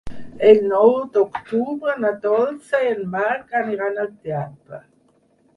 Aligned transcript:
El 0.51 0.61
nou 0.69 0.93
d'octubre 1.17 1.95
na 2.05 2.11
Dolça 2.25 2.81
i 2.87 2.91
en 2.95 3.07
Marc 3.15 3.57
aniran 3.63 4.03
al 4.07 4.11
teatre. 4.17 4.85